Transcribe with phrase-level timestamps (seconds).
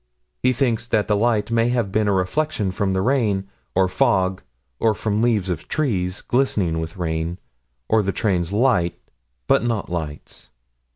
[0.41, 4.41] He thinks that the light may have been a reflection from the rain, or fog,
[4.79, 7.37] or from leaves of trees, glistening with rain,
[7.87, 8.99] or the train's light
[9.47, 10.49] not lights.